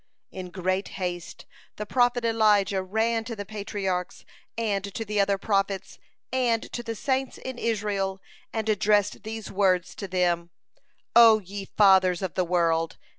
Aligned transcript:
In 0.31 0.49
great 0.49 0.87
haste 0.97 1.45
the 1.75 1.85
prophet 1.85 2.25
Elijah 2.25 2.81
ran 2.81 3.23
to 3.25 3.35
the 3.35 3.45
Patriarchs 3.45 4.25
and 4.57 4.83
to 4.95 5.05
the 5.05 5.19
other 5.19 5.37
prophets, 5.37 5.99
and 6.33 6.63
to 6.73 6.81
the 6.81 6.95
saints 6.95 7.37
in 7.37 7.59
Israel, 7.59 8.19
and 8.51 8.67
addressed 8.67 9.21
these 9.21 9.51
words 9.51 9.93
to 9.93 10.07
them: 10.07 10.49
"O 11.15 11.37
ye 11.39 11.65
fathers 11.77 12.23
of 12.23 12.33
the 12.33 12.43
world! 12.45 12.97